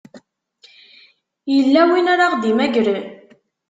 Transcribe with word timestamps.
Yella 1.55 1.81
win 1.89 2.07
ara 2.13 2.31
ɣ-d-imagren? 2.31 3.03